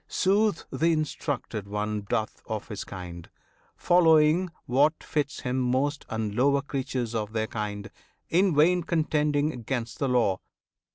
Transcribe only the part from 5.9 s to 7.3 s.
And lower creatures